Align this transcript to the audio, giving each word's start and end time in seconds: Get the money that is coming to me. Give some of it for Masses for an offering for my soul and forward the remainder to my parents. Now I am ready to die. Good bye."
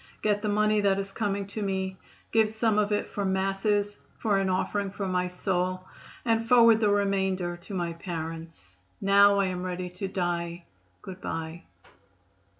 Get 0.23 0.41
the 0.41 0.49
money 0.49 0.81
that 0.81 0.97
is 0.97 1.11
coming 1.11 1.45
to 1.45 1.61
me. 1.61 1.95
Give 2.31 2.49
some 2.49 2.79
of 2.79 2.91
it 2.91 3.05
for 3.07 3.23
Masses 3.23 3.99
for 4.17 4.39
an 4.39 4.49
offering 4.49 4.89
for 4.89 5.05
my 5.07 5.27
soul 5.27 5.85
and 6.25 6.43
forward 6.47 6.79
the 6.79 6.89
remainder 6.89 7.55
to 7.57 7.75
my 7.75 7.93
parents. 7.93 8.77
Now 8.99 9.37
I 9.37 9.45
am 9.45 9.61
ready 9.61 9.91
to 9.91 10.07
die. 10.07 10.65
Good 11.03 11.21
bye." 11.21 11.65